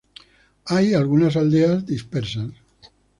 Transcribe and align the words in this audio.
Hay 0.65 0.95
algunas 0.95 1.35
aldeas 1.37 1.85
dispersas. 1.85 2.49